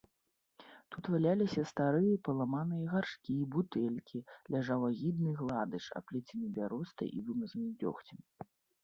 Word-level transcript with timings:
Тут 0.93 1.03
валяліся 1.15 1.61
старыя, 1.71 2.15
паламаныя 2.27 2.85
гаршкі, 2.93 3.35
бутэлькі, 3.55 4.21
ляжаў 4.55 4.87
агідны 4.89 5.31
гладыш, 5.43 5.85
аплецены 6.01 6.45
бяростай 6.57 7.07
і 7.19 7.23
вымазаны 7.29 7.69
дзёгцем. 7.85 8.17